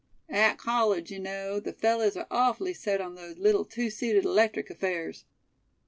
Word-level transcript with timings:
"At 0.31 0.57
college, 0.57 1.11
you 1.11 1.19
know, 1.19 1.59
the 1.59 1.73
fellahs 1.73 2.17
are 2.17 2.25
awfully 2.31 2.73
set 2.73 2.99
on 2.99 3.13
those 3.13 3.37
little 3.37 3.63
two 3.65 3.91
seated 3.91 4.25
electric 4.25 4.71
affairs." 4.71 5.25